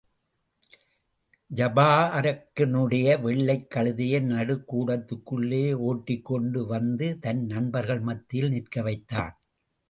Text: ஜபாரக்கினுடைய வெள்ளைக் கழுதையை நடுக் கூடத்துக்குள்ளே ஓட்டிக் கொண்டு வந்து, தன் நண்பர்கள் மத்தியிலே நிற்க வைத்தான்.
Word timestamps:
ஜபாரக்கினுடைய 1.55 3.21
வெள்ளைக் 3.21 3.73
கழுதையை 3.75 4.21
நடுக் 4.21 4.75
கூடத்துக்குள்ளே 4.75 5.73
ஓட்டிக் 5.73 6.25
கொண்டு 6.25 6.65
வந்து, 6.65 7.19
தன் 7.19 7.45
நண்பர்கள் 7.45 7.99
மத்தியிலே 7.99 8.49
நிற்க 8.49 8.81
வைத்தான். 8.81 9.41